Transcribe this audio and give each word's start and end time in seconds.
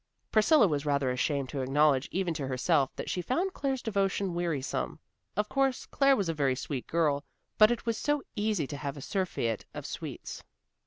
Priscilla 0.31 0.67
was 0.67 0.83
rather 0.83 1.11
ashamed 1.11 1.47
to 1.49 1.61
acknowledge 1.61 2.09
even 2.11 2.33
to 2.33 2.47
herself 2.47 2.89
that 2.95 3.07
she 3.07 3.21
found 3.21 3.53
Claire's 3.53 3.83
devotion 3.83 4.33
wearisome. 4.33 4.97
Of 5.37 5.47
course, 5.47 5.85
Claire 5.85 6.15
was 6.15 6.27
a 6.27 6.33
very 6.33 6.55
sweet 6.55 6.87
girl, 6.87 7.23
but 7.59 7.69
it 7.69 7.85
was 7.85 7.99
so 7.99 8.23
easy 8.35 8.65
to 8.65 8.77
have 8.77 8.97
a 8.97 9.01
surfeit 9.01 9.67
of 9.75 9.85
sweets. 9.85 10.43